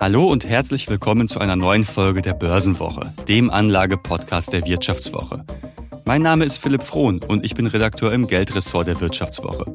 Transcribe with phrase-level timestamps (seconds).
[0.00, 5.44] Hallo und herzlich willkommen zu einer neuen Folge der Börsenwoche, dem Anlage-Podcast der Wirtschaftswoche.
[6.06, 9.66] Mein Name ist Philipp Frohn und ich bin Redakteur im Geldressort der Wirtschaftswoche.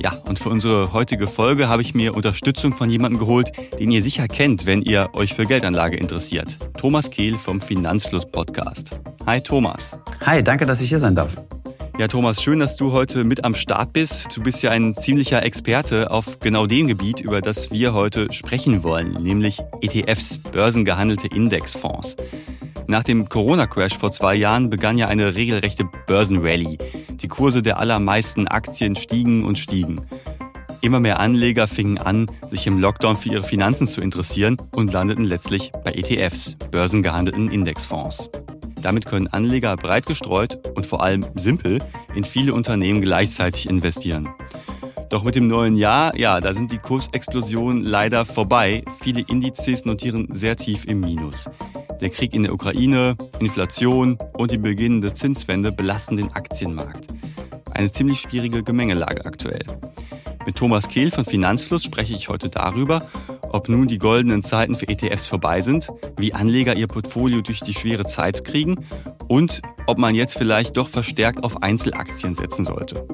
[0.00, 3.50] Ja, und für unsere heutige Folge habe ich mir Unterstützung von jemandem geholt,
[3.80, 6.56] den ihr sicher kennt, wenn ihr euch für Geldanlage interessiert.
[6.78, 9.00] Thomas Kehl vom Finanzfluss Podcast.
[9.26, 9.98] Hi Thomas.
[10.24, 11.36] Hi, danke, dass ich hier sein darf.
[11.98, 14.36] Ja, Thomas, schön, dass du heute mit am Start bist.
[14.36, 18.84] Du bist ja ein ziemlicher Experte auf genau dem Gebiet, über das wir heute sprechen
[18.84, 22.14] wollen, nämlich ETFs, börsengehandelte Indexfonds.
[22.86, 26.78] Nach dem Corona-Crash vor zwei Jahren begann ja eine regelrechte Börsenrallye.
[27.20, 30.00] Die Kurse der allermeisten Aktien stiegen und stiegen.
[30.82, 35.24] Immer mehr Anleger fingen an, sich im Lockdown für ihre Finanzen zu interessieren und landeten
[35.24, 38.30] letztlich bei ETFs, börsengehandelten Indexfonds.
[38.82, 41.78] Damit können Anleger breit gestreut und vor allem simpel
[42.14, 44.28] in viele Unternehmen gleichzeitig investieren.
[45.08, 48.84] Doch mit dem neuen Jahr, ja, da sind die Kursexplosionen leider vorbei.
[49.00, 51.48] Viele Indizes notieren sehr tief im Minus.
[52.00, 57.06] Der Krieg in der Ukraine, Inflation und die beginnende Zinswende belasten den Aktienmarkt.
[57.72, 59.64] Eine ziemlich schwierige Gemengelage aktuell.
[60.44, 63.02] Mit Thomas Kehl von Finanzfluss spreche ich heute darüber,
[63.50, 67.74] ob nun die goldenen Zeiten für ETFs vorbei sind, wie Anleger ihr Portfolio durch die
[67.74, 68.84] schwere Zeit kriegen
[69.28, 73.06] und ob man jetzt vielleicht doch verstärkt auf Einzelaktien setzen sollte.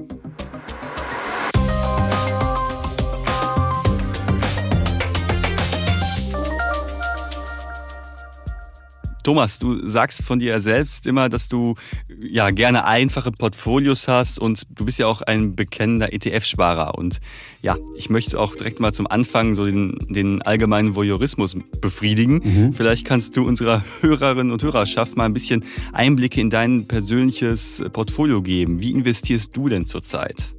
[9.25, 11.75] Thomas, du sagst von dir selbst immer, dass du
[12.21, 16.97] ja gerne einfache Portfolios hast und du bist ja auch ein bekennender ETF-Sparer.
[16.99, 17.21] Und
[17.63, 22.43] ja, ich möchte auch direkt mal zum Anfang so den, den allgemeinen Voyeurismus befriedigen.
[22.45, 22.75] Mhm.
[22.75, 28.43] Vielleicht kannst du unserer Hörerinnen und Hörerschaft mal ein bisschen Einblicke in dein persönliches Portfolio
[28.43, 28.81] geben.
[28.81, 30.55] Wie investierst du denn zurzeit?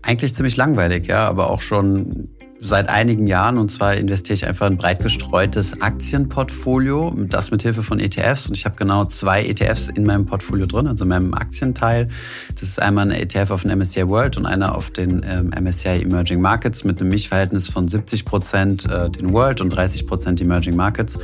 [0.00, 3.58] Eigentlich ziemlich langweilig, ja, aber auch schon seit einigen Jahren.
[3.58, 8.46] Und zwar investiere ich einfach in ein breit gestreutes Aktienportfolio, das mit Hilfe von ETFs.
[8.46, 12.08] Und ich habe genau zwei ETFs in meinem Portfolio drin, also in meinem Aktienteil.
[12.54, 16.02] Das ist einmal ein ETF auf den MSCI World und einer auf den ähm, MSCI
[16.02, 20.76] Emerging Markets mit einem Mischverhältnis von 70 Prozent äh, den World und 30 Prozent Emerging
[20.76, 21.18] Markets.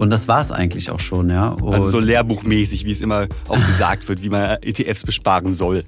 [0.00, 1.48] Und das war es eigentlich auch schon, ja.
[1.48, 5.84] Und also so lehrbuchmäßig, wie es immer auch gesagt wird, wie man ETFs besparen soll.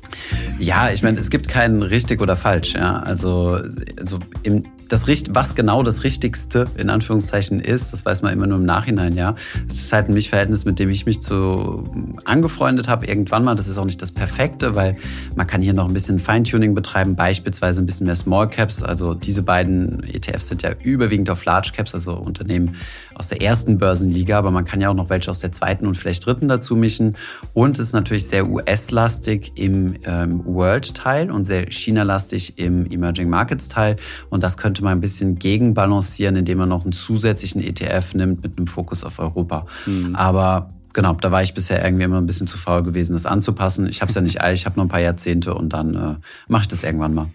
[0.58, 2.98] Ja, ich meine, es gibt keinen richtig oder falsch, ja.
[2.98, 3.58] Also,
[3.98, 8.58] also im, das, was genau das Richtigste in Anführungszeichen ist, das weiß man immer nur
[8.58, 9.34] im Nachhinein, ja.
[9.66, 11.82] Es ist halt ein Mischverhältnis, mit dem ich mich zu
[12.26, 13.54] angefreundet habe irgendwann mal.
[13.54, 14.98] Das ist auch nicht das Perfekte, weil
[15.36, 18.82] man kann hier noch ein bisschen Feintuning betreiben, beispielsweise ein bisschen mehr Small Caps.
[18.82, 22.76] Also diese beiden ETFs sind ja überwiegend auf Large Caps, also Unternehmen
[23.14, 25.96] aus der ersten Börsenliga, aber man kann ja auch noch welche aus der zweiten und
[25.96, 27.16] vielleicht dritten dazu mischen.
[27.54, 33.96] Und es ist natürlich sehr US-lastig im ähm, World-Teil und sehr China-lastig im Emerging Markets-Teil.
[34.30, 38.58] Und das könnte man ein bisschen gegenbalancieren, indem man noch einen zusätzlichen ETF nimmt mit
[38.58, 39.66] einem Fokus auf Europa.
[39.86, 40.14] Mhm.
[40.14, 43.86] Aber genau, da war ich bisher irgendwie immer ein bisschen zu faul gewesen, das anzupassen.
[43.86, 46.14] Ich habe es ja nicht eilig, ich habe noch ein paar Jahrzehnte und dann äh,
[46.48, 47.28] mache ich das irgendwann mal.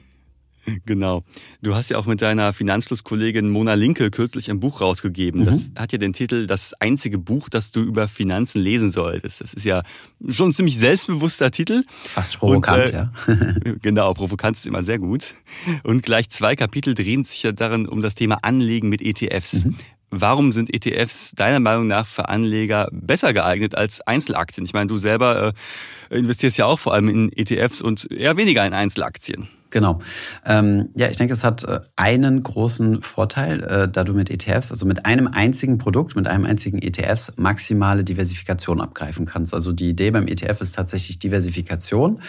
[0.85, 1.23] Genau.
[1.61, 5.41] Du hast ja auch mit deiner Finanzflusskollegin Mona Linke kürzlich ein Buch rausgegeben.
[5.41, 5.45] Mhm.
[5.45, 9.41] Das hat ja den Titel Das einzige Buch, das du über Finanzen lesen solltest.
[9.41, 9.81] Das ist ja
[10.27, 11.83] schon ein ziemlich selbstbewusster Titel.
[11.87, 13.11] Fast provokant, Und, äh, ja.
[13.81, 15.35] genau, provokant ist immer sehr gut.
[15.83, 19.65] Und gleich zwei Kapitel drehen sich ja darin um das Thema Anlegen mit ETFs.
[19.65, 19.75] Mhm.
[20.09, 24.65] Warum sind ETFs deiner Meinung nach für Anleger besser geeignet als Einzelaktien?
[24.65, 25.53] Ich meine, du selber
[26.09, 29.49] äh, investierst ja auch vor allem in ETFs und eher weniger in Einzelaktien.
[29.69, 29.99] Genau.
[30.45, 34.71] Ähm, ja, ich denke, es hat äh, einen großen Vorteil, äh, da du mit ETFs,
[34.71, 39.53] also mit einem einzigen Produkt, mit einem einzigen ETFs maximale Diversifikation abgreifen kannst.
[39.53, 42.21] Also die Idee beim ETF ist tatsächlich Diversifikation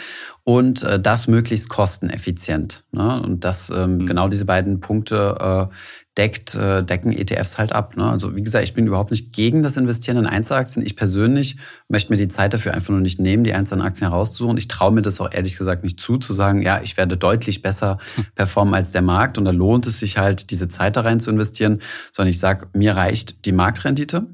[0.48, 2.82] und äh, das möglichst kosteneffizient.
[2.90, 3.20] Ne?
[3.20, 4.06] Und das ähm, mhm.
[4.06, 5.74] genau diese beiden Punkte, äh,
[6.16, 7.98] deckt, äh, decken ETFs halt ab.
[7.98, 8.10] Ne?
[8.10, 10.86] Also wie gesagt, ich bin überhaupt nicht gegen das Investieren in Einzelaktien.
[10.86, 11.58] Ich persönlich
[11.88, 14.56] möchte mir die Zeit dafür einfach nur nicht nehmen, die einzelnen Aktien herauszusuchen.
[14.56, 17.60] Ich traue mir das auch ehrlich gesagt nicht zu, zu sagen, ja, ich werde deutlich
[17.60, 17.98] besser
[18.34, 21.28] performen als der Markt und da lohnt es sich halt, diese Zeit da rein zu
[21.28, 24.26] investieren, sondern ich sage, mir reicht die Marktrendite.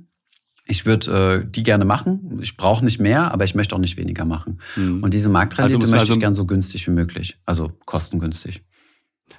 [0.67, 2.39] Ich würde äh, die gerne machen.
[2.41, 4.61] Ich brauche nicht mehr, aber ich möchte auch nicht weniger machen.
[4.77, 5.03] Mhm.
[5.03, 8.63] Und diese Marktrendite also möchte also ich gern so günstig wie möglich, also kostengünstig.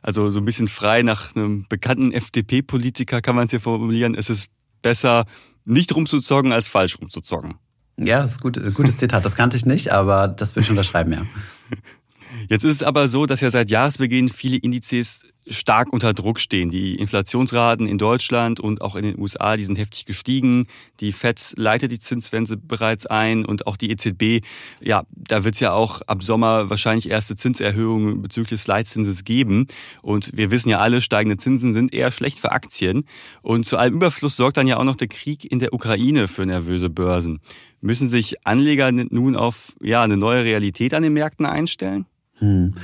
[0.02, 4.14] Also so ein bisschen frei nach einem bekannten FDP-Politiker kann man es hier formulieren.
[4.16, 4.50] Es ist
[4.82, 5.26] besser,
[5.64, 7.56] nicht rumzuzoggen, als falsch rumzuzoggen.
[7.98, 9.26] Ja, das ist gut, gutes Zitat.
[9.26, 11.26] Das kannte ich nicht, aber das würde ich unterschreiben, ja.
[12.50, 16.70] Jetzt ist es aber so, dass ja seit Jahresbeginn viele Indizes stark unter Druck stehen.
[16.70, 20.68] Die Inflationsraten in Deutschland und auch in den USA, die sind heftig gestiegen.
[21.00, 24.46] Die FED leitet die Zinswende bereits ein und auch die EZB,
[24.82, 29.68] ja, da wird es ja auch ab Sommer wahrscheinlich erste Zinserhöhungen bezüglich des Leitzinses geben.
[30.02, 33.06] Und wir wissen ja alle, steigende Zinsen sind eher schlecht für Aktien.
[33.42, 36.46] Und zu allem Überfluss sorgt dann ja auch noch der Krieg in der Ukraine für
[36.46, 37.40] nervöse Börsen.
[37.82, 42.08] Müssen sich Anleger nun auf ja, eine neue Realität an den Märkten einstellen?
[42.40, 42.76] Hm.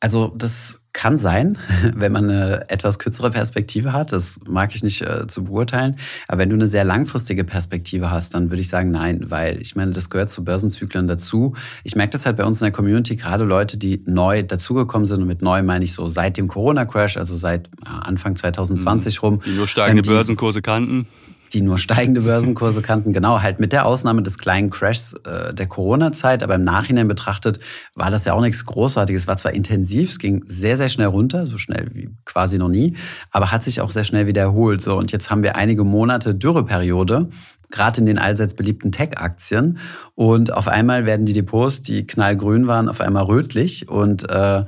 [0.00, 1.58] Also das kann sein,
[1.94, 4.12] wenn man eine etwas kürzere Perspektive hat.
[4.12, 5.96] Das mag ich nicht äh, zu beurteilen.
[6.26, 9.76] Aber wenn du eine sehr langfristige Perspektive hast, dann würde ich sagen, nein, weil ich
[9.76, 11.54] meine, das gehört zu Börsenzyklen dazu.
[11.84, 15.20] Ich merke das halt bei uns in der Community, gerade Leute, die neu dazugekommen sind.
[15.22, 19.26] Und mit neu meine ich so seit dem Corona-Crash, also seit Anfang 2020 mhm.
[19.26, 19.42] rum.
[19.44, 21.06] Die nur steigende ähm, die, Börsenkurse kannten
[21.52, 23.12] die nur steigende Börsenkurse kannten.
[23.12, 27.60] Genau, halt mit der Ausnahme des kleinen Crashs äh, der Corona-Zeit, aber im Nachhinein betrachtet
[27.94, 29.26] war das ja auch nichts Großartiges.
[29.26, 32.96] War zwar intensiv, es ging sehr, sehr schnell runter, so schnell wie quasi noch nie,
[33.30, 34.80] aber hat sich auch sehr schnell wieder erholt.
[34.80, 37.30] So, und jetzt haben wir einige Monate Dürreperiode,
[37.70, 39.78] gerade in den allseits beliebten Tech-Aktien.
[40.14, 44.64] Und auf einmal werden die Depots, die knallgrün waren, auf einmal rötlich und äh,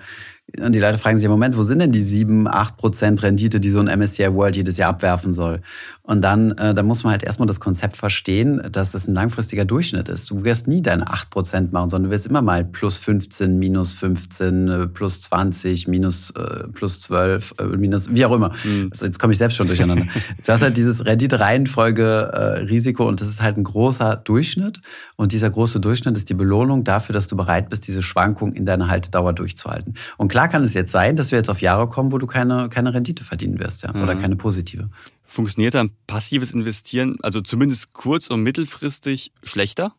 [0.61, 3.61] und die Leute fragen sich im Moment, wo sind denn die 7, 8 Prozent Rendite,
[3.61, 5.63] die so ein MSCI World jedes Jahr abwerfen soll?
[6.05, 9.65] Und dann, äh, dann muss man halt erstmal das Konzept verstehen, dass das ein langfristiger
[9.65, 10.29] Durchschnitt ist.
[10.31, 13.93] Du wirst nie deine 8 Prozent machen, sondern du wirst immer mal plus 15, minus
[13.93, 18.51] 15, äh, plus 20, minus äh, plus 12, äh, minus, wie auch immer.
[18.65, 18.89] Mhm.
[18.91, 20.07] Also jetzt komme ich selbst schon durcheinander.
[20.45, 24.81] du hast halt dieses Rendite-Reihenfolge-Risiko und das ist halt ein großer Durchschnitt.
[25.17, 28.67] Und dieser große Durchschnitt ist die Belohnung dafür, dass du bereit bist, diese Schwankung in
[28.67, 29.95] deiner Haltedauer durchzuhalten.
[30.17, 32.69] Und klar kann es jetzt sein, dass wir jetzt auf Jahre kommen, wo du keine,
[32.69, 34.03] keine Rendite verdienen wirst, ja, mhm.
[34.03, 34.91] oder keine positive.
[35.25, 39.95] Funktioniert dann passives Investieren, also zumindest kurz- und mittelfristig schlechter?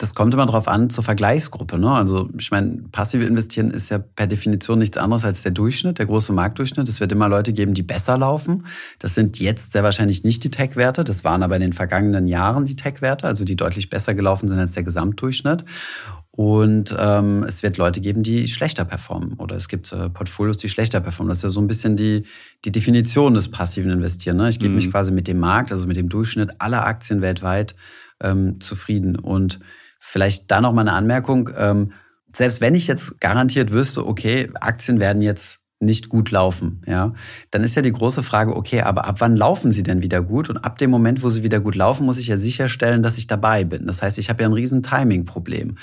[0.00, 1.76] Das kommt immer darauf an zur Vergleichsgruppe.
[1.76, 1.90] Ne?
[1.90, 6.06] Also ich meine, passive Investieren ist ja per Definition nichts anderes als der Durchschnitt, der
[6.06, 6.88] große Marktdurchschnitt.
[6.88, 8.64] Es wird immer Leute geben, die besser laufen.
[9.00, 11.02] Das sind jetzt sehr wahrscheinlich nicht die Tech-Werte.
[11.02, 14.60] Das waren aber in den vergangenen Jahren die Tech-Werte, also die deutlich besser gelaufen sind
[14.60, 15.64] als der Gesamtdurchschnitt.
[16.38, 19.32] Und ähm, es wird Leute geben, die schlechter performen.
[19.38, 21.30] Oder es gibt äh, Portfolios, die schlechter performen.
[21.30, 22.26] Das ist ja so ein bisschen die,
[22.64, 24.36] die Definition des passiven Investieren.
[24.36, 24.48] Ne?
[24.48, 24.76] Ich gebe mhm.
[24.76, 27.74] mich quasi mit dem Markt, also mit dem Durchschnitt aller Aktien weltweit
[28.20, 29.16] ähm, zufrieden.
[29.16, 29.58] Und
[29.98, 31.50] vielleicht da noch mal eine Anmerkung.
[31.56, 31.90] Ähm,
[32.32, 37.12] selbst wenn ich jetzt garantiert wüsste, okay, Aktien werden jetzt nicht gut laufen, ja,
[37.50, 40.50] dann ist ja die große Frage, okay, aber ab wann laufen sie denn wieder gut?
[40.50, 43.26] Und ab dem Moment, wo sie wieder gut laufen, muss ich ja sicherstellen, dass ich
[43.26, 43.86] dabei bin.
[43.86, 45.76] Das heißt, ich habe ja ein riesen Timing-Problem.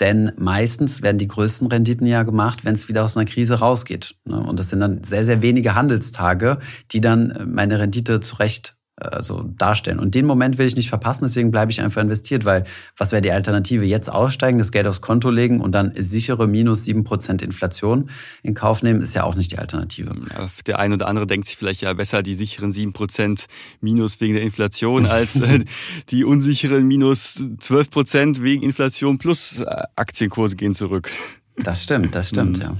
[0.00, 4.16] Denn meistens werden die größten Renditen ja gemacht, wenn es wieder aus einer Krise rausgeht.
[4.24, 4.40] Ne?
[4.40, 6.58] Und das sind dann sehr, sehr wenige Handelstage,
[6.90, 9.98] die dann meine Rendite zurecht also darstellen.
[9.98, 12.64] Und den Moment will ich nicht verpassen, deswegen bleibe ich einfach investiert, weil
[12.96, 13.84] was wäre die Alternative?
[13.84, 18.10] Jetzt aussteigen, das Geld aufs Konto legen und dann sichere minus sieben Prozent Inflation
[18.42, 20.14] in Kauf nehmen, ist ja auch nicht die Alternative.
[20.30, 23.46] Ja, der eine oder andere denkt sich vielleicht ja besser die sicheren sieben Prozent
[23.80, 25.64] minus wegen der Inflation als äh,
[26.10, 31.10] die unsicheren minus zwölf Prozent wegen Inflation plus äh, Aktienkurse gehen zurück.
[31.56, 32.62] Das stimmt, das stimmt, mhm.
[32.62, 32.76] ja.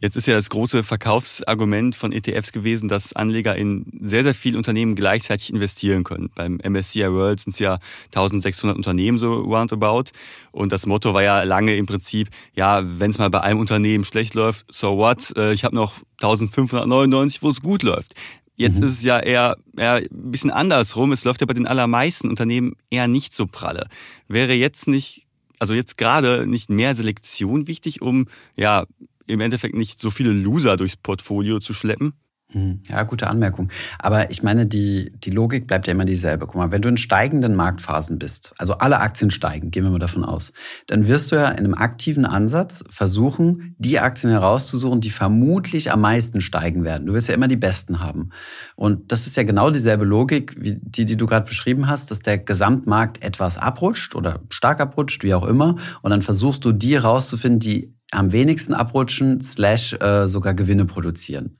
[0.00, 4.56] Jetzt ist ja das große Verkaufsargument von ETFs gewesen, dass Anleger in sehr, sehr viele
[4.56, 6.30] Unternehmen gleichzeitig investieren können.
[6.34, 10.04] Beim MSCI World sind es ja 1600 Unternehmen so roundabout.
[10.52, 14.04] Und das Motto war ja lange im Prinzip, ja, wenn es mal bei einem Unternehmen
[14.04, 15.36] schlecht läuft, so what?
[15.36, 15.92] Äh, ich habe noch
[16.22, 18.14] 1599, wo es gut läuft.
[18.56, 18.86] Jetzt mhm.
[18.86, 21.12] ist es ja eher, eher ein bisschen andersrum.
[21.12, 23.86] Es läuft ja bei den allermeisten Unternehmen eher nicht so pralle.
[24.28, 25.26] Wäre jetzt nicht,
[25.58, 28.86] also jetzt gerade nicht mehr Selektion wichtig, um ja
[29.30, 32.14] im Endeffekt nicht so viele Loser durchs Portfolio zu schleppen?
[32.52, 33.68] Hm, ja, gute Anmerkung.
[34.00, 36.46] Aber ich meine, die, die Logik bleibt ja immer dieselbe.
[36.46, 40.00] Guck mal, wenn du in steigenden Marktphasen bist, also alle Aktien steigen, gehen wir mal
[40.00, 40.52] davon aus,
[40.88, 46.00] dann wirst du ja in einem aktiven Ansatz versuchen, die Aktien herauszusuchen, die vermutlich am
[46.00, 47.06] meisten steigen werden.
[47.06, 48.30] Du wirst ja immer die besten haben.
[48.74, 52.18] Und das ist ja genau dieselbe Logik, wie die, die du gerade beschrieben hast, dass
[52.18, 55.76] der Gesamtmarkt etwas abrutscht oder stark abrutscht, wie auch immer.
[56.02, 61.56] Und dann versuchst du die herauszufinden, die am wenigsten abrutschen, slash äh, sogar Gewinne produzieren.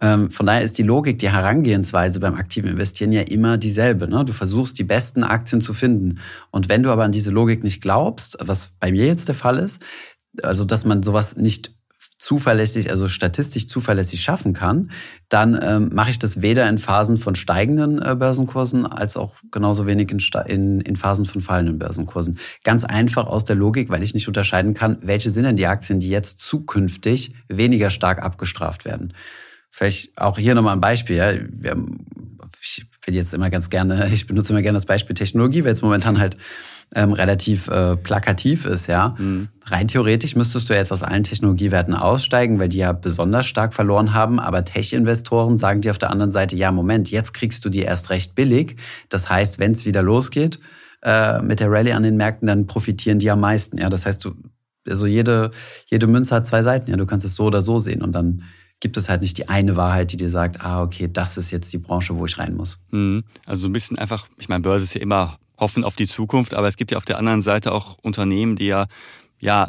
[0.00, 4.08] Ähm, von daher ist die Logik, die Herangehensweise beim aktiven Investieren ja immer dieselbe.
[4.08, 4.24] Ne?
[4.24, 6.20] Du versuchst, die besten Aktien zu finden.
[6.50, 9.58] Und wenn du aber an diese Logik nicht glaubst, was bei mir jetzt der Fall
[9.58, 9.82] ist,
[10.42, 11.72] also dass man sowas nicht
[12.18, 14.90] zuverlässig, also statistisch zuverlässig schaffen kann,
[15.28, 19.86] dann ähm, mache ich das weder in Phasen von steigenden äh, Börsenkursen als auch genauso
[19.86, 22.38] wenig in, in, in Phasen von fallenden Börsenkursen.
[22.64, 26.00] Ganz einfach aus der Logik, weil ich nicht unterscheiden kann, welche sind denn die Aktien,
[26.00, 29.12] die jetzt zukünftig weniger stark abgestraft werden.
[29.70, 31.16] Vielleicht auch hier nochmal ein Beispiel.
[31.16, 31.26] Ja.
[31.70, 32.06] Haben,
[32.60, 35.82] ich bin jetzt immer ganz gerne, ich benutze immer gerne das Beispiel Technologie, weil es
[35.82, 36.36] momentan halt
[36.94, 39.14] ähm, relativ äh, plakativ ist, ja.
[39.18, 39.48] Mhm.
[39.66, 44.14] Rein theoretisch müsstest du jetzt aus allen Technologiewerten aussteigen, weil die ja besonders stark verloren
[44.14, 44.40] haben.
[44.40, 48.08] Aber Tech-Investoren sagen dir auf der anderen Seite, ja, Moment, jetzt kriegst du die erst
[48.08, 48.76] recht billig.
[49.10, 50.60] Das heißt, wenn es wieder losgeht
[51.02, 53.76] äh, mit der Rallye an den Märkten, dann profitieren die am meisten.
[53.76, 54.34] Ja, das heißt, du,
[54.88, 55.50] also jede,
[55.86, 56.90] jede Münze hat zwei Seiten.
[56.90, 58.44] Ja, du kannst es so oder so sehen und dann
[58.80, 61.72] gibt es halt nicht die eine Wahrheit, die dir sagt, ah, okay, das ist jetzt
[61.72, 62.78] die Branche, wo ich rein muss.
[62.90, 63.24] Mhm.
[63.44, 66.54] Also so ein bisschen einfach, ich meine, Börse ist ja immer hoffen auf die Zukunft,
[66.54, 68.86] aber es gibt ja auf der anderen Seite auch Unternehmen, die ja,
[69.40, 69.68] ja,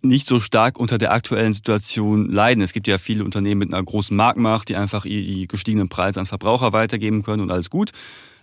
[0.00, 2.62] nicht so stark unter der aktuellen Situation leiden.
[2.62, 6.26] Es gibt ja viele Unternehmen mit einer großen Marktmacht, die einfach die gestiegenen Preise an
[6.26, 7.90] Verbraucher weitergeben können und alles gut.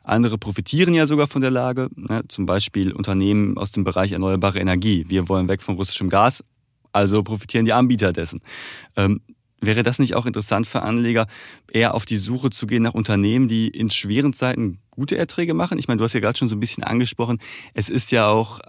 [0.04, 2.24] Andere profitieren ja sogar von der Lage, ne?
[2.28, 5.06] zum Beispiel Unternehmen aus dem Bereich erneuerbare Energie.
[5.08, 6.44] Wir wollen weg von russischem Gas,
[6.92, 8.42] also profitieren die Anbieter dessen.
[8.96, 9.22] Ähm,
[9.66, 11.28] Wäre das nicht auch interessant für Anleger,
[11.72, 15.78] eher auf die Suche zu gehen nach Unternehmen, die in schweren Zeiten gute Erträge machen?
[15.78, 17.40] Ich meine, du hast ja gerade schon so ein bisschen angesprochen,
[17.74, 18.60] es ist ja auch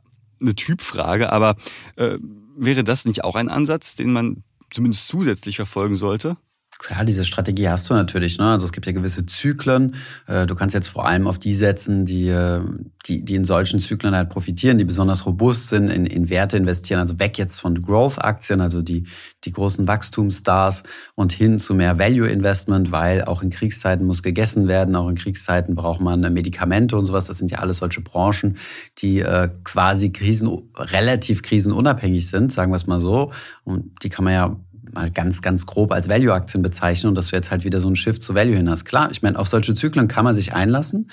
[0.40, 1.56] eine Typfrage, aber
[1.96, 2.18] äh,
[2.56, 6.36] wäre das nicht auch ein Ansatz, den man zumindest zusätzlich verfolgen sollte?
[6.78, 8.36] Klar, diese Strategie hast du natürlich.
[8.36, 8.50] Ne?
[8.50, 9.94] Also es gibt ja gewisse Zyklen.
[10.26, 12.60] Äh, du kannst jetzt vor allem auf die setzen, die, äh,
[13.06, 17.00] die, die in solchen Zyklen halt profitieren, die besonders robust sind, in, in Werte investieren.
[17.00, 19.06] Also weg jetzt von Growth-Aktien, also die,
[19.44, 20.82] die großen Wachstumsstars
[21.14, 25.76] und hin zu mehr Value-Investment, weil auch in Kriegszeiten muss gegessen werden, auch in Kriegszeiten
[25.76, 27.24] braucht man Medikamente und sowas.
[27.24, 28.58] Das sind ja alles solche Branchen,
[28.98, 33.32] die äh, quasi krisen, relativ krisenunabhängig sind, sagen wir es mal so.
[33.64, 34.56] Und die kann man ja
[34.96, 37.96] mal ganz, ganz grob als Value-Aktien bezeichnen und dass du jetzt halt wieder so ein
[37.96, 38.84] Shift zu Value hin hast.
[38.84, 41.10] Klar, ich meine, auf solche Zyklen kann man sich einlassen,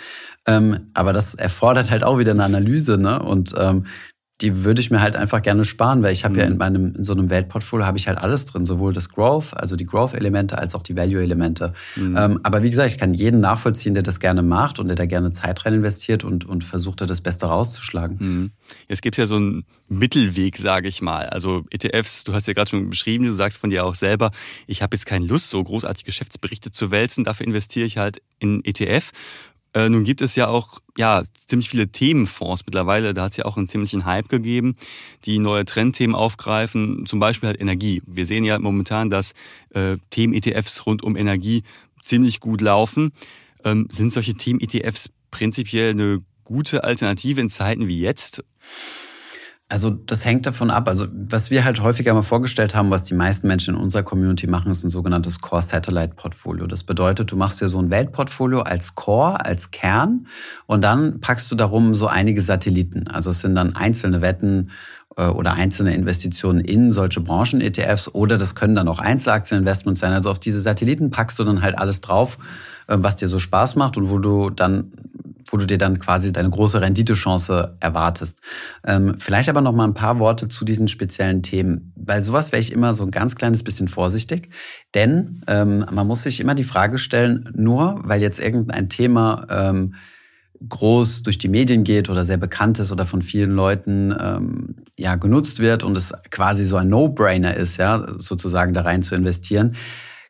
[0.47, 2.97] ähm, aber das erfordert halt auch wieder eine Analyse.
[2.97, 3.21] Ne?
[3.21, 3.85] Und ähm,
[4.43, 6.39] die würde ich mir halt einfach gerne sparen, weil ich habe mhm.
[6.39, 9.55] ja in meinem in so einem Weltportfolio habe ich halt alles drin, sowohl das Growth,
[9.55, 11.73] also die Growth-Elemente, als auch die Value-Elemente.
[11.95, 12.17] Mhm.
[12.17, 15.05] Ähm, aber wie gesagt, ich kann jeden nachvollziehen, der das gerne macht und der da
[15.05, 18.17] gerne Zeit rein investiert und und versucht, da das Beste rauszuschlagen.
[18.19, 18.51] Mhm.
[18.89, 21.29] Jetzt gibt es ja so einen Mittelweg, sage ich mal.
[21.29, 24.31] Also ETFs, du hast ja gerade schon beschrieben, du sagst von dir auch selber,
[24.67, 28.61] ich habe jetzt keine Lust, so großartig Geschäftsberichte zu wälzen, dafür investiere ich halt in
[28.65, 29.11] ETF.
[29.73, 33.13] Äh, nun gibt es ja auch ja, ziemlich viele Themenfonds mittlerweile.
[33.13, 34.75] Da hat es ja auch einen ziemlichen Hype gegeben,
[35.25, 38.01] die neue Trendthemen aufgreifen, zum Beispiel halt Energie.
[38.05, 39.33] Wir sehen ja momentan, dass
[39.73, 41.63] äh, Themen-ETFs rund um Energie
[42.01, 43.11] ziemlich gut laufen.
[43.63, 48.43] Ähm, sind solche Themen-ETFs prinzipiell eine gute Alternative in Zeiten wie jetzt?
[49.73, 50.87] Also das hängt davon ab.
[50.87, 54.45] Also was wir halt häufiger mal vorgestellt haben, was die meisten Menschen in unserer Community
[54.45, 56.67] machen, ist ein sogenanntes Core Satellite Portfolio.
[56.67, 60.27] Das bedeutet, du machst dir so ein Weltportfolio als Core, als Kern
[60.67, 63.07] und dann packst du darum so einige Satelliten.
[63.07, 64.69] Also es sind dann einzelne Wetten
[65.17, 70.13] äh, oder einzelne Investitionen in solche Branchen-ETFs oder das können dann auch Einzelaktieninvestments sein.
[70.13, 72.37] Also auf diese Satelliten packst du dann halt alles drauf,
[72.85, 74.91] äh, was dir so Spaß macht und wo du dann
[75.53, 78.41] wo du dir dann quasi deine große Renditechance erwartest.
[78.85, 81.93] Ähm, vielleicht aber noch mal ein paar Worte zu diesen speziellen Themen.
[81.95, 84.49] Bei sowas wäre ich immer so ein ganz kleines bisschen vorsichtig,
[84.95, 89.93] denn ähm, man muss sich immer die Frage stellen, nur weil jetzt irgendein Thema ähm,
[90.67, 95.15] groß durch die Medien geht oder sehr bekannt ist oder von vielen Leuten ähm, ja
[95.15, 99.75] genutzt wird und es quasi so ein No-Brainer ist, ja sozusagen da rein zu investieren,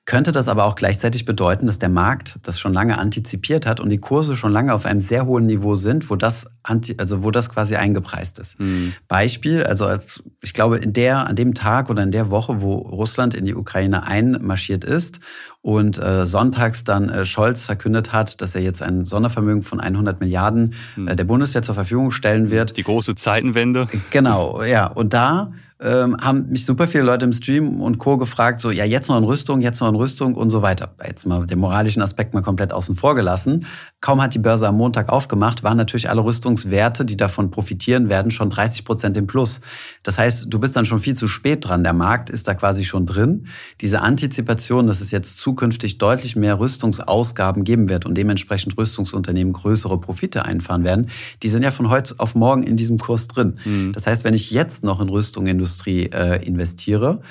[0.06, 3.90] könnte das aber auch gleichzeitig bedeuten, dass der Markt das schon lange antizipiert hat und
[3.90, 7.32] die Kurse schon lange auf einem sehr hohen Niveau sind, wo das anti, also wo
[7.32, 8.60] das quasi eingepreist ist.
[8.60, 8.94] Mhm.
[9.08, 12.76] Beispiel, also als, ich glaube, in der, an dem Tag oder in der Woche, wo
[12.76, 15.20] Russland in die Ukraine einmarschiert ist
[15.64, 20.20] und äh, sonntags dann äh, Scholz verkündet hat, dass er jetzt ein Sondervermögen von 100
[20.20, 21.08] Milliarden mhm.
[21.08, 22.76] äh, der Bundeswehr zur Verfügung stellen wird.
[22.76, 23.88] Die große Zeitenwende.
[24.12, 24.88] Genau, ja.
[24.88, 25.54] Und da
[25.84, 28.18] ähm, haben mich super viele Leute im Stream und Co.
[28.18, 30.94] gefragt, so, ja, jetzt noch in Rüstung, jetzt noch in Rüstung und so weiter.
[31.06, 33.66] Jetzt mal den moralischen Aspekt mal komplett außen vor gelassen.
[34.00, 38.32] Kaum hat die Börse am Montag aufgemacht, waren natürlich alle Rüstungswerte, die davon profitieren werden,
[38.32, 39.60] schon 30 Prozent im Plus.
[40.04, 41.84] Das heißt, du bist dann schon viel zu spät dran.
[41.84, 43.48] Der Markt ist da quasi schon drin.
[43.82, 50.00] Diese Antizipation, dass es jetzt zukünftig deutlich mehr Rüstungsausgaben geben wird und dementsprechend Rüstungsunternehmen größere
[50.00, 51.10] Profite einfahren werden,
[51.44, 53.60] die sind ja von heute auf morgen in diesem Kurs drin.
[53.64, 53.92] Mhm.
[53.94, 57.22] Das heißt, wenn ich jetzt noch in Rüstung Industrie äh, investiere,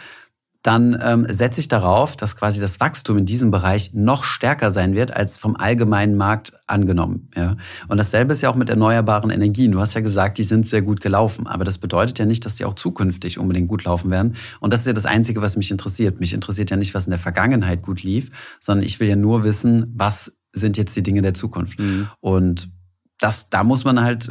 [0.63, 4.95] dann ähm, setze ich darauf, dass quasi das Wachstum in diesem Bereich noch stärker sein
[4.95, 7.29] wird als vom allgemeinen Markt angenommen.
[7.37, 7.57] Ja?
[7.89, 9.73] Und dasselbe ist ja auch mit erneuerbaren Energien.
[9.73, 12.55] Du hast ja gesagt, die sind sehr gut gelaufen, aber das bedeutet ja nicht, dass
[12.55, 14.37] die auch zukünftig unbedingt gut laufen werden.
[14.61, 16.21] Und das ist ja das Einzige, was mich interessiert.
[16.21, 19.43] Mich interessiert ja nicht, was in der Vergangenheit gut lief, sondern ich will ja nur
[19.43, 21.81] wissen, was sind jetzt die Dinge der Zukunft.
[21.81, 22.09] Mhm.
[22.21, 22.71] Und
[23.19, 24.31] das, da muss man halt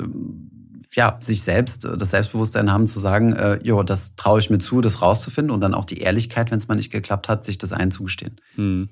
[0.93, 4.57] ja, sich selbst, äh, das Selbstbewusstsein haben zu sagen, äh, jo, das traue ich mir
[4.57, 7.57] zu, das rauszufinden und dann auch die Ehrlichkeit, wenn es mal nicht geklappt hat, sich
[7.57, 8.39] das einzugestehen.
[8.55, 8.89] Hm.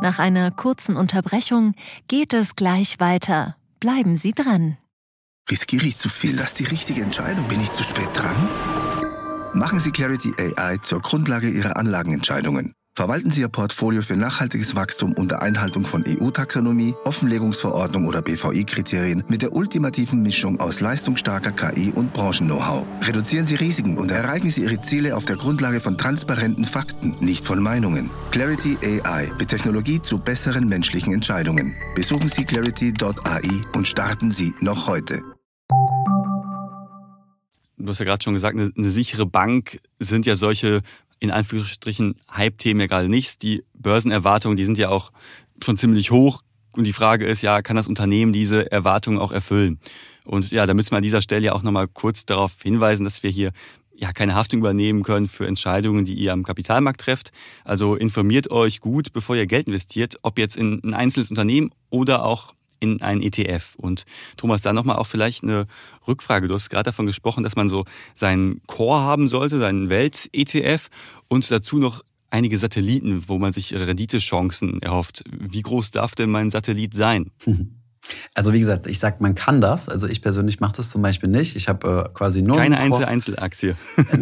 [0.00, 1.74] Nach einer kurzen Unterbrechung
[2.08, 3.56] geht es gleich weiter.
[3.78, 4.78] Bleiben Sie dran.
[5.50, 6.30] Riskiere ich zu viel?
[6.30, 7.46] Ist das die richtige Entscheidung?
[7.48, 8.34] Bin ich zu spät dran?
[9.54, 12.74] Machen Sie Clarity AI zur Grundlage Ihrer Anlagenentscheidungen.
[12.94, 19.40] Verwalten Sie Ihr Portfolio für nachhaltiges Wachstum unter Einhaltung von EU-Taxonomie, Offenlegungsverordnung oder BVI-Kriterien mit
[19.40, 22.86] der ultimativen Mischung aus leistungsstarker KI und Branchen-Know-how.
[23.00, 27.46] Reduzieren Sie Risiken und erreichen Sie Ihre Ziele auf der Grundlage von transparenten Fakten, nicht
[27.46, 28.10] von Meinungen.
[28.30, 31.74] Clarity AI mit Technologie zu besseren menschlichen Entscheidungen.
[31.94, 35.22] Besuchen Sie clarity.ai und starten Sie noch heute.
[37.78, 40.82] Du hast ja gerade schon gesagt, eine, eine sichere Bank sind ja solche
[41.22, 43.38] in Anführungsstrichen Hype-Themen ja gerade nichts.
[43.38, 45.12] Die Börsenerwartungen, die sind ja auch
[45.62, 46.42] schon ziemlich hoch.
[46.76, 49.78] Und die Frage ist ja, kann das Unternehmen diese Erwartungen auch erfüllen?
[50.24, 53.22] Und ja, da müssen wir an dieser Stelle ja auch nochmal kurz darauf hinweisen, dass
[53.22, 53.52] wir hier
[53.94, 57.30] ja keine Haftung übernehmen können für Entscheidungen, die ihr am Kapitalmarkt trefft.
[57.64, 62.24] Also informiert euch gut, bevor ihr Geld investiert, ob jetzt in ein einzelnes Unternehmen oder
[62.24, 62.52] auch
[62.82, 63.76] in einen ETF.
[63.76, 64.04] Und
[64.36, 65.66] Thomas, da nochmal auch vielleicht eine
[66.06, 66.48] Rückfrage.
[66.48, 67.84] Du hast gerade davon gesprochen, dass man so
[68.14, 70.88] seinen Core haben sollte, seinen Welt-ETF
[71.28, 75.22] und dazu noch einige Satelliten, wo man sich Renditechancen erhofft.
[75.30, 77.30] Wie groß darf denn mein Satellit sein?
[78.34, 79.88] Also wie gesagt, ich sag, man kann das.
[79.88, 81.54] Also ich persönlich mache das zum Beispiel nicht.
[81.54, 83.76] Ich habe äh, quasi nur keine einzelne Einzelaktie.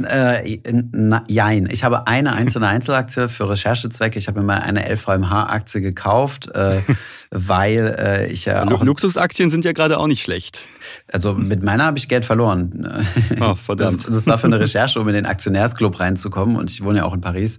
[0.08, 0.58] äh,
[0.92, 1.68] na, jein.
[1.70, 4.18] Ich habe eine einzelne Einzelaktie für Recherchezwecke.
[4.18, 6.80] Ich habe mir mal eine LVMH-Aktie gekauft, äh,
[7.30, 10.64] weil äh, ich ja auch Luxusaktien sind ja gerade auch nicht schlecht.
[11.10, 13.02] Also mit meiner habe ich Geld verloren.
[13.40, 14.06] Oh, verdammt.
[14.06, 16.56] Das, das, war für eine Recherche, um in den Aktionärsclub reinzukommen.
[16.56, 17.58] Und ich wohne ja auch in Paris.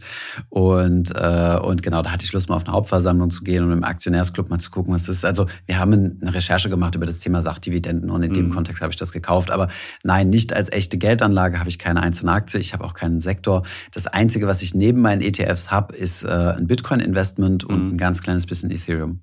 [0.49, 3.71] Und äh, und genau, da hatte ich Lust mal auf eine Hauptversammlung zu gehen und
[3.71, 5.25] im Aktionärsclub mal zu gucken, was das ist.
[5.25, 8.35] Also wir haben eine Recherche gemacht über das Thema Sachdividenden und in mhm.
[8.35, 9.51] dem Kontext habe ich das gekauft.
[9.51, 9.67] Aber
[10.03, 12.59] nein, nicht als echte Geldanlage habe ich keine einzelne Aktie.
[12.59, 13.63] Ich habe auch keinen Sektor.
[13.91, 17.89] Das Einzige, was ich neben meinen ETFs habe, ist äh, ein Bitcoin-Investment und mhm.
[17.91, 19.21] ein ganz kleines bisschen Ethereum.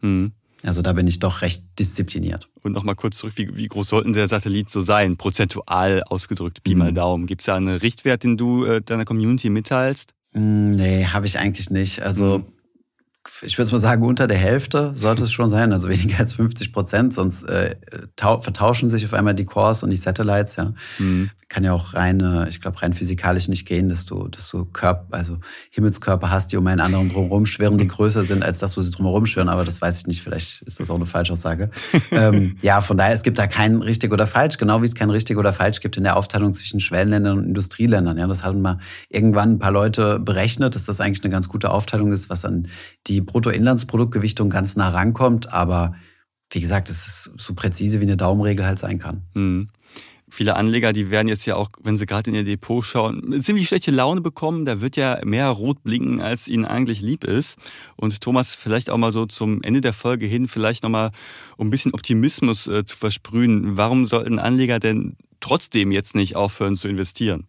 [0.00, 0.32] Mhm.
[0.64, 2.48] Also da bin ich doch recht diszipliniert.
[2.62, 6.74] Und nochmal kurz zurück, wie, wie, groß sollten der Satellit so sein, prozentual ausgedrückt, Pi
[6.74, 6.96] mal mhm.
[6.96, 7.26] Daumen.
[7.26, 10.14] Gibt es da einen Richtwert, den du äh, deiner Community mitteilst?
[10.32, 12.02] Mm, nee, habe ich eigentlich nicht.
[12.02, 12.57] Also mhm
[13.42, 16.72] ich würde mal sagen, unter der Hälfte sollte es schon sein, also weniger als 50
[16.72, 17.76] Prozent, sonst äh,
[18.16, 20.72] vertauschen sich auf einmal die Cores und die Satellites, ja.
[20.98, 24.66] Mhm kann ja auch rein, ich glaube, rein physikalisch nicht gehen, dass du, dass du
[24.66, 25.38] Körper, also
[25.70, 28.90] Himmelskörper hast, die um einen anderen drumherum schwirren, die größer sind als das, wo sie
[28.90, 29.48] drumherum schwirren.
[29.48, 30.22] Aber das weiß ich nicht.
[30.22, 31.70] Vielleicht ist das auch eine Falschaussage.
[32.10, 35.08] ähm, ja, von daher, es gibt da kein richtig oder falsch, genau wie es kein
[35.08, 38.18] richtig oder falsch gibt in der Aufteilung zwischen Schwellenländern und Industrieländern.
[38.18, 38.78] Ja, das hatten mal
[39.08, 42.68] irgendwann ein paar Leute berechnet, dass das eigentlich eine ganz gute Aufteilung ist, was an
[43.08, 45.52] die Bruttoinlandsproduktgewichtung ganz nah rankommt.
[45.52, 45.94] Aber
[46.50, 49.22] wie gesagt, es ist so präzise, wie eine Daumenregel halt sein kann.
[49.34, 49.68] Mhm
[50.30, 53.68] viele Anleger, die werden jetzt ja auch, wenn sie gerade in ihr Depot schauen, ziemlich
[53.68, 54.64] schlechte Laune bekommen.
[54.64, 57.56] Da wird ja mehr rot blinken, als ihnen eigentlich lieb ist.
[57.96, 61.10] Und Thomas, vielleicht auch mal so zum Ende der Folge hin, vielleicht nochmal,
[61.56, 63.76] um ein bisschen Optimismus äh, zu versprühen.
[63.76, 67.46] Warum sollten Anleger denn trotzdem jetzt nicht aufhören zu investieren?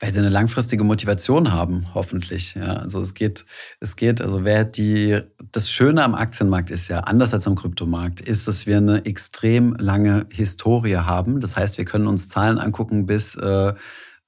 [0.00, 2.54] Weil sie eine langfristige Motivation haben, hoffentlich.
[2.54, 3.44] Ja, also es geht,
[3.80, 8.20] es geht, also wer die, das Schöne am Aktienmarkt ist ja, anders als am Kryptomarkt,
[8.20, 11.40] ist, dass wir eine extrem lange Historie haben.
[11.40, 13.74] Das heißt, wir können uns Zahlen angucken bis äh,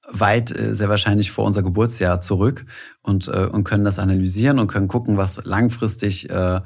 [0.09, 2.65] weit, äh, sehr wahrscheinlich vor unser Geburtsjahr zurück
[3.01, 6.59] und, äh, und können das analysieren und können gucken, was langfristig äh,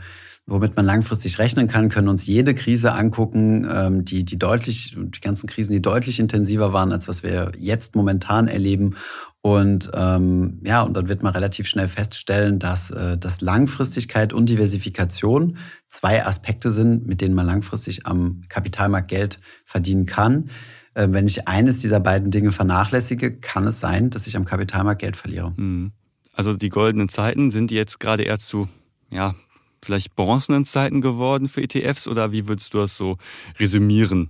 [0.48, 5.20] womit man langfristig rechnen kann, können uns jede Krise angucken, ähm, die, die deutlich, die
[5.20, 8.96] ganzen Krisen, die deutlich intensiver waren, als was wir jetzt momentan erleben.
[9.42, 14.48] Und ähm, ja, und dann wird man relativ schnell feststellen, dass, äh, dass Langfristigkeit und
[14.48, 20.50] Diversifikation zwei Aspekte sind, mit denen man langfristig am Kapitalmarkt Geld verdienen kann.
[20.94, 25.02] Äh, wenn ich eines dieser beiden Dinge vernachlässige, kann es sein, dass ich am Kapitalmarkt
[25.02, 25.54] Geld verliere.
[25.58, 25.92] Hm.
[26.34, 28.68] Also die goldenen Zeiten sind jetzt gerade eher zu
[29.10, 29.36] ja,
[29.84, 33.18] vielleicht bronzenen Zeiten geworden für ETFs oder wie würdest du das so
[33.60, 34.30] resümieren?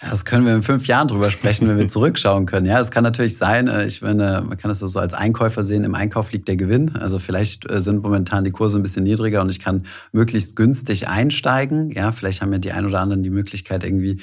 [0.00, 2.66] Ja, das können wir in fünf Jahren drüber sprechen, wenn wir zurückschauen können.
[2.66, 5.82] Ja, es kann natürlich sein, äh, ich meine, man kann das so als Einkäufer sehen,
[5.82, 6.94] im Einkauf liegt der Gewinn.
[6.96, 11.08] Also vielleicht äh, sind momentan die Kurse ein bisschen niedriger und ich kann möglichst günstig
[11.08, 11.90] einsteigen.
[11.90, 14.20] Ja, vielleicht haben ja die ein oder anderen die Möglichkeit irgendwie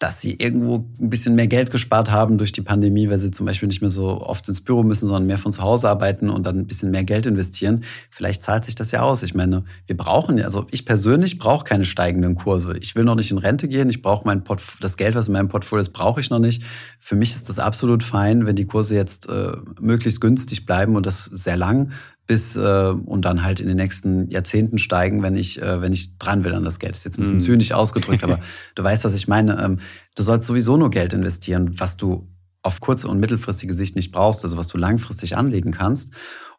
[0.00, 3.44] dass sie irgendwo ein bisschen mehr Geld gespart haben durch die Pandemie, weil sie zum
[3.44, 6.46] Beispiel nicht mehr so oft ins Büro müssen, sondern mehr von zu Hause arbeiten und
[6.46, 7.84] dann ein bisschen mehr Geld investieren.
[8.08, 9.22] Vielleicht zahlt sich das ja aus.
[9.22, 12.78] Ich meine, wir brauchen ja, also ich persönlich brauche keine steigenden Kurse.
[12.80, 13.90] Ich will noch nicht in Rente gehen.
[13.90, 16.62] Ich brauche mein Portf das Geld, was in meinem Portfolio ist, brauche ich noch nicht.
[16.98, 21.04] Für mich ist das absolut fein, wenn die Kurse jetzt äh, möglichst günstig bleiben und
[21.04, 21.90] das sehr lang
[22.30, 26.16] bis äh, und dann halt in den nächsten Jahrzehnten steigen, wenn ich, äh, wenn ich
[26.16, 26.92] dran will an das Geld.
[26.92, 27.40] Das ist jetzt ein bisschen mm.
[27.40, 28.38] zynisch ausgedrückt, aber
[28.76, 29.60] du weißt, was ich meine.
[29.60, 29.80] Ähm,
[30.14, 32.28] du sollst sowieso nur Geld investieren, was du
[32.62, 36.12] auf kurze und mittelfristige Sicht nicht brauchst, also was du langfristig anlegen kannst.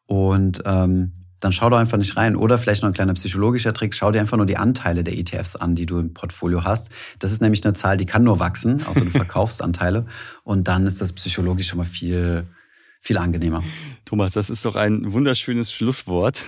[0.07, 2.35] Und ähm, dann schau doch einfach nicht rein.
[2.35, 5.55] Oder vielleicht noch ein kleiner psychologischer Trick, schau dir einfach nur die Anteile der ETFs
[5.55, 6.89] an, die du im Portfolio hast.
[7.19, 10.05] Das ist nämlich eine Zahl, die kann nur wachsen, außer du verkaufst Anteile.
[10.43, 12.45] Und dann ist das psychologisch schon mal viel,
[13.01, 13.63] viel angenehmer.
[14.05, 16.45] Thomas, das ist doch ein wunderschönes Schlusswort.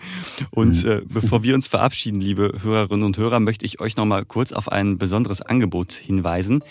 [0.50, 0.90] Und mhm.
[0.90, 4.52] äh, bevor wir uns verabschieden, liebe Hörerinnen und Hörer, möchte ich euch noch mal kurz
[4.52, 6.62] auf ein besonderes Angebot hinweisen.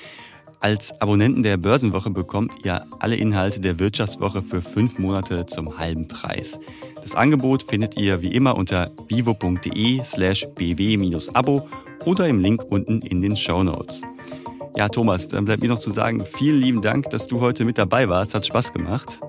[0.59, 6.07] Als Abonnenten der Börsenwoche bekommt ihr alle Inhalte der Wirtschaftswoche für fünf Monate zum halben
[6.07, 6.59] Preis.
[7.01, 11.67] Das Angebot findet ihr wie immer unter vivo.de slash bw-abo
[12.05, 14.01] oder im Link unten in den Show Notes.
[14.75, 17.77] Ja, Thomas, dann bleibt mir noch zu sagen, vielen lieben Dank, dass du heute mit
[17.77, 18.33] dabei warst.
[18.33, 19.19] Hat Spaß gemacht.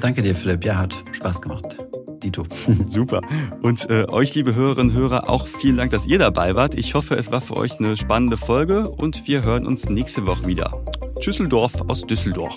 [0.00, 0.64] Danke dir, Philipp.
[0.64, 1.78] Ja, hat Spaß gemacht.
[2.22, 2.44] Dito.
[2.88, 3.20] Super.
[3.62, 6.74] Und äh, euch, liebe Hörerinnen und Hörer, auch vielen Dank, dass ihr dabei wart.
[6.74, 10.46] Ich hoffe, es war für euch eine spannende Folge und wir hören uns nächste Woche
[10.46, 10.84] wieder.
[11.20, 12.56] Tschüsseldorf aus Düsseldorf.